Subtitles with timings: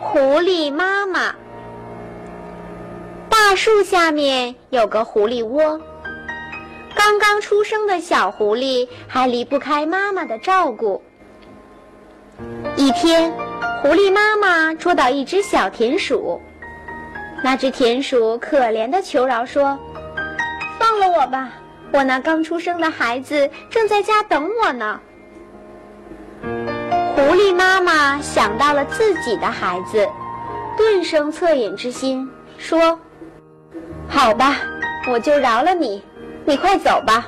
[0.00, 1.34] 狐狸妈妈。
[3.28, 5.80] 大树下面有个狐狸窝，
[6.94, 11.02] 刚刚出生的小狐狸还离不开妈妈的照顾。
[12.76, 13.32] 一天，
[13.82, 16.40] 狐狸妈妈捉到一只小田鼠，
[17.42, 19.78] 那只田鼠可怜的求饶说
[20.78, 21.50] ：“放了我吧，
[21.92, 25.00] 我那刚出生的孩子正在家等我呢。”
[27.16, 30.06] 狐狸妈妈想到了自己的孩子，
[30.76, 33.00] 顿生恻隐之心，说
[34.06, 34.58] ：“好吧，
[35.10, 36.04] 我就饶了你，
[36.44, 37.26] 你快走吧。”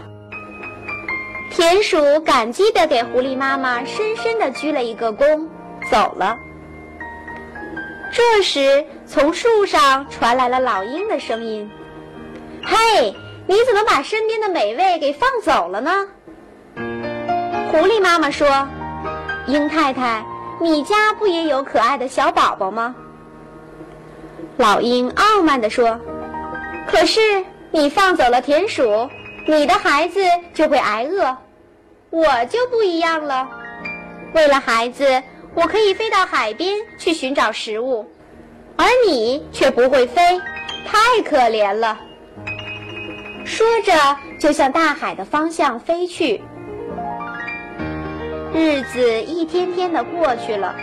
[1.50, 5.48] 田鼠感激地给狐狸妈妈深深地鞠了一个躬，
[5.90, 6.36] 走了。
[8.12, 11.70] 这时，从树上传来了老鹰的声音
[12.62, 13.14] ：“嘿，
[13.46, 16.08] 你怎么把身边的美味给放走了呢？”
[17.72, 18.68] 狐狸妈妈说。
[19.48, 20.22] 鹰太太，
[20.60, 22.94] 你家不也有可爱的小宝宝吗？
[24.58, 25.98] 老鹰傲慢地说
[26.86, 27.20] ：“可是
[27.70, 29.08] 你放走了田鼠，
[29.46, 30.20] 你的孩子
[30.52, 31.34] 就会挨饿。
[32.10, 33.48] 我就不一样了，
[34.34, 35.22] 为了孩子，
[35.54, 38.06] 我可以飞到海边去寻找食物，
[38.76, 40.38] 而你却不会飞，
[40.86, 41.98] 太可怜了。”
[43.46, 43.94] 说着，
[44.38, 46.42] 就向大海的方向飞去。
[48.54, 50.74] 日子一天天的过去了，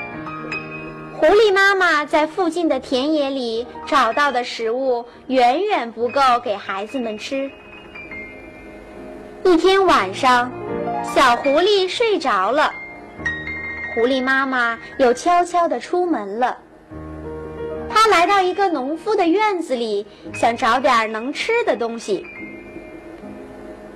[1.17, 7.49] 狐狸妈妈在附近的田野里找到的食物远远不够给孩子们吃。
[9.43, 10.51] 一天晚上，
[11.03, 12.71] 小狐狸睡着了，
[13.93, 16.57] 狐狸妈妈又悄悄地出门了。
[17.89, 22.23] 她来到一个农夫的院子里，想找点能吃的东西。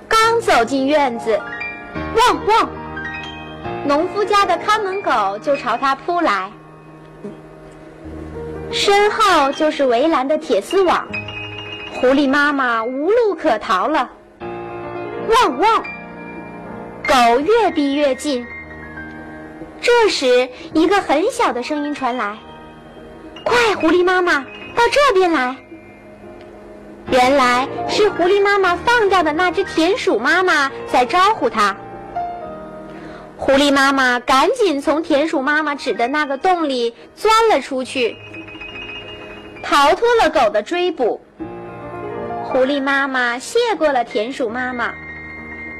[0.08, 1.40] 刚走进院子，
[2.16, 2.79] 汪汪！
[3.90, 6.52] 农夫家的看门狗就朝他扑来，
[8.70, 11.08] 身后就是围栏的铁丝网，
[11.94, 14.08] 狐狸妈妈无路可逃了。
[15.28, 15.82] 汪汪！
[17.04, 18.46] 狗越逼越近。
[19.80, 22.38] 这时，一个很小的声音传来
[23.42, 24.34] ：“快，狐狸妈妈，
[24.76, 25.56] 到这边来！”
[27.10, 31.76] 原来是狐狸妈妈放掉的那只田鼠妈妈在招呼它。
[33.40, 38.14] 狐狸妈妈赶紧从田鼠妈妈指的那个洞里钻了出去，
[39.62, 41.18] 逃脱了狗的追捕。
[42.44, 44.92] 狐狸妈妈谢过了田鼠妈妈，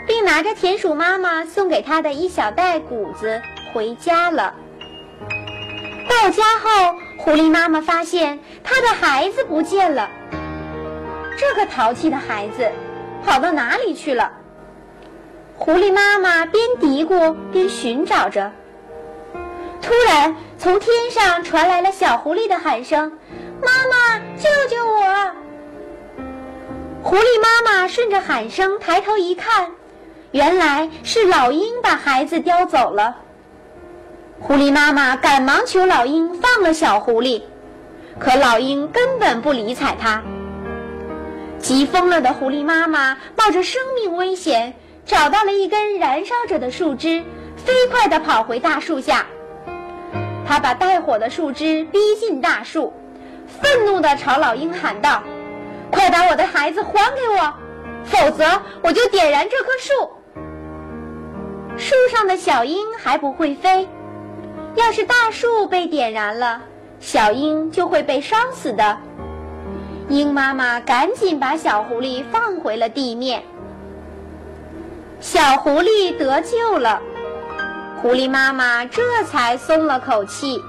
[0.06, 3.42] 并拿着田鼠妈妈送给她的一小袋谷子
[3.74, 4.54] 回家了。
[6.08, 10.08] 到家后，狐狸妈妈发现她的孩子不见了。
[11.36, 12.66] 这个淘气的孩子
[13.22, 14.32] 跑到哪里去了？
[15.70, 18.50] 狐狸妈妈边嘀咕边寻找着，
[19.80, 23.12] 突然从天上传来了小狐狸的喊声
[23.62, 25.30] ：“妈妈，救救我！”
[27.04, 29.70] 狐狸妈妈顺着喊声抬头一看，
[30.32, 33.14] 原来是老鹰把孩子叼走了。
[34.40, 37.42] 狐狸妈妈赶忙求老鹰放了小狐狸，
[38.18, 40.20] 可老鹰根本不理睬它。
[41.60, 44.74] 急疯了的狐狸妈妈冒着生命危险。
[45.10, 47.24] 找到了一根燃烧着的树枝，
[47.56, 49.26] 飞快地跑回大树下。
[50.46, 52.92] 他把带火的树枝逼近大树，
[53.48, 55.20] 愤怒地朝老鹰喊道
[55.90, 57.52] ：“快把我的孩子还给我，
[58.04, 60.10] 否则我就点燃这棵树。”
[61.76, 63.88] 树上的小鹰还不会飞，
[64.76, 66.62] 要是大树被点燃了，
[67.00, 68.96] 小鹰就会被烧死的。
[70.08, 73.42] 鹰妈妈赶紧把小狐狸放回了地面。
[75.20, 76.98] 小狐狸得救了，
[78.00, 80.64] 狐狸妈妈这才松了口气。